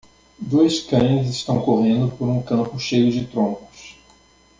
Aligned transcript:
Dois 0.39 0.79
cães 0.79 1.29
estão 1.29 1.61
correndo 1.61 2.11
por 2.17 2.27
um 2.27 2.41
campo 2.41 2.79
cheio 2.79 3.11
de 3.11 3.23
troncos. 3.27 3.95